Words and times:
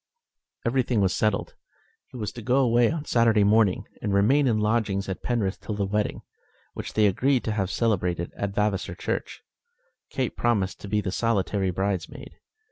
Everything 0.65 0.99
was 0.99 1.13
settled. 1.15 1.53
He 2.07 2.17
was 2.17 2.31
to 2.31 2.41
go 2.41 2.55
away 2.61 2.89
on 2.91 3.05
Saturday 3.05 3.43
morning, 3.43 3.85
and 4.01 4.11
remain 4.15 4.47
in 4.47 4.57
lodgings 4.57 5.07
at 5.07 5.21
Penrith 5.21 5.59
till 5.61 5.75
the 5.75 5.85
wedding, 5.85 6.23
which 6.73 6.93
they 6.93 7.05
agreed 7.05 7.43
to 7.43 7.51
have 7.51 7.69
celebrated 7.69 8.33
at 8.35 8.55
Vavasor 8.55 8.95
Church. 8.95 9.43
Kate 10.09 10.35
promised 10.35 10.79
to 10.81 10.87
be 10.87 11.01
the 11.01 11.11
solitary 11.11 11.69
bridesmaid. 11.69 12.39